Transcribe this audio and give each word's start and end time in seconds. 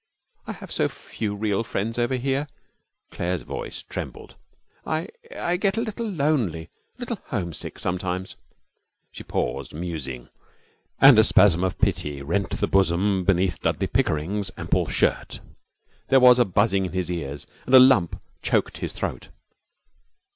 'I 0.47 0.53
have 0.53 0.71
so 0.71 0.87
few 0.89 1.35
real 1.35 1.63
friends 1.63 1.99
over 1.99 2.15
here.' 2.15 2.47
Claire's 3.11 3.43
voice 3.43 3.83
trembled. 3.83 4.33
'I 4.83 5.09
I 5.37 5.57
get 5.57 5.77
a 5.77 5.81
little 5.81 6.07
lonely, 6.09 6.71
a 6.97 7.01
little 7.01 7.19
homesick 7.27 7.77
sometimes' 7.77 8.35
She 9.11 9.21
paused, 9.23 9.75
musing, 9.75 10.29
and 10.97 11.19
a 11.19 11.23
spasm 11.23 11.63
of 11.63 11.77
pity 11.77 12.19
rent 12.23 12.49
the 12.59 12.65
bosom 12.65 13.25
beneath 13.25 13.61
Dudley 13.61 13.85
Pickering's 13.85 14.49
ample 14.57 14.87
shirt. 14.87 15.39
There 16.07 16.19
was 16.19 16.39
a 16.39 16.45
buzzing 16.45 16.87
in 16.87 16.93
his 16.93 17.11
ears 17.11 17.45
and 17.67 17.75
a 17.75 17.79
lump 17.79 18.19
choked 18.41 18.79
his 18.79 18.93
throat. 18.93 19.29